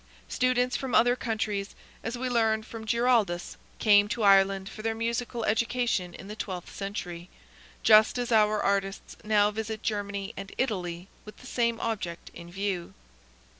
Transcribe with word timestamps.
Students 0.27 0.75
from 0.75 0.95
other 0.95 1.15
countries, 1.15 1.75
as 2.03 2.17
we 2.17 2.27
learn 2.27 2.63
from 2.63 2.87
Giraldus, 2.87 3.55
came 3.77 4.07
to 4.07 4.23
Ireland 4.23 4.67
for 4.67 4.81
their 4.81 4.95
musical 4.95 5.45
education 5.45 6.15
in 6.15 6.27
the 6.27 6.35
twelfth 6.35 6.75
century, 6.75 7.29
just 7.83 8.17
as 8.17 8.31
our 8.31 8.59
artists 8.59 9.15
now 9.23 9.51
visit 9.51 9.83
Germany 9.83 10.33
and 10.35 10.53
Italy 10.57 11.07
with 11.23 11.37
the 11.37 11.45
same 11.45 11.79
object 11.79 12.29
in 12.33 12.49
view. 12.51 12.95